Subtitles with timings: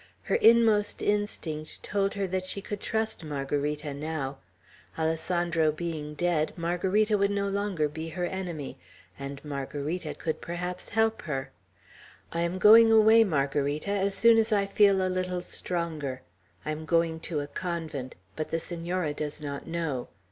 [0.23, 4.39] Her inmost instinct told her that she could trust Margarita now.
[4.97, 8.79] Alessandro being dead, Margarita would no longer be her enemy,
[9.19, 11.51] and Margarita could perhaps help her.
[12.31, 16.23] "I am going away, Margarita, as soon as I feel a little stronger.
[16.65, 20.07] I am going to a convent; but the Senora does not know.